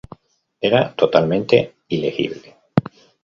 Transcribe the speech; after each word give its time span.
Era 0.59 0.95
totalmente 0.95 1.75
ilegible. 1.89 2.57